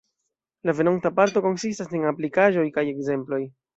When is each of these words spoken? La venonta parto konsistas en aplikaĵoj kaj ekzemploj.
La 0.69 0.73
venonta 0.77 1.11
parto 1.19 1.43
konsistas 1.47 1.93
en 1.99 2.09
aplikaĵoj 2.13 2.65
kaj 2.79 2.87
ekzemploj. 2.95 3.45